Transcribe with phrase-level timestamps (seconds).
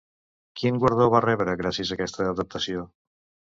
[0.61, 2.89] Quin guardó va rebre gràcies a aquesta adaptació?